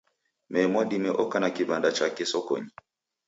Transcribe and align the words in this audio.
Mee 0.51 0.67
Mwadime 0.71 1.09
oka 1.23 1.37
na 1.39 1.49
kiw'anda 1.55 1.89
chake 1.97 2.23
sokonyi 2.31 2.71